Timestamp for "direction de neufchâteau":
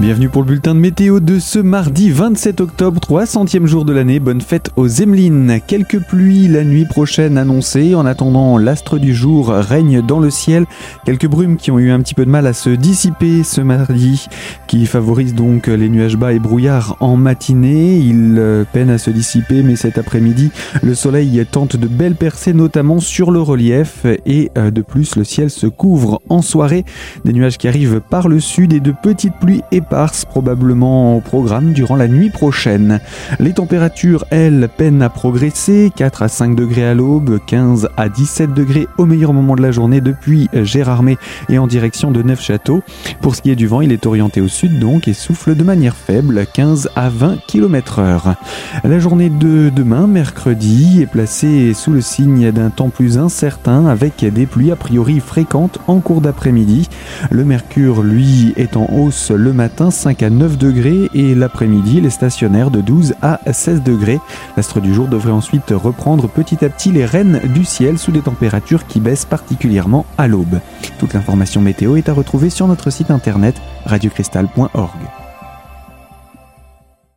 41.66-42.82